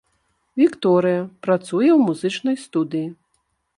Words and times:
Вікторыя, 0.61 1.19
працуе 1.47 1.89
ў 1.93 1.99
музычнай 2.07 2.55
студыі. 2.65 3.07